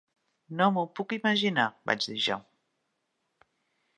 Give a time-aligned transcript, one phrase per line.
[0.59, 2.37] "No m'ho puc imaginar", vaig dir jo.